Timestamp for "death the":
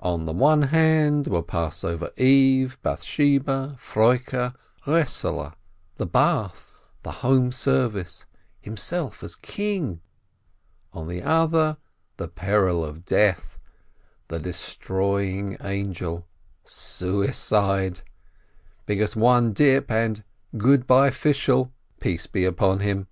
13.04-14.38